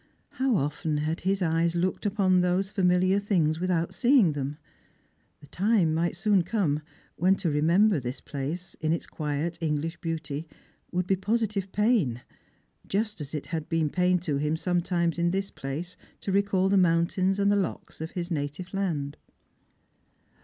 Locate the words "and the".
17.37-17.55